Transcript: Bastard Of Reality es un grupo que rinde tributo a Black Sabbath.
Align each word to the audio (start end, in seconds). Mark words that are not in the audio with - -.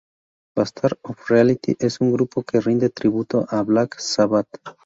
Bastard 0.55 0.97
Of 1.03 1.29
Reality 1.29 1.75
es 1.79 2.01
un 2.01 2.11
grupo 2.11 2.41
que 2.41 2.59
rinde 2.59 2.89
tributo 2.89 3.45
a 3.51 3.61
Black 3.61 3.99
Sabbath. 3.99 4.49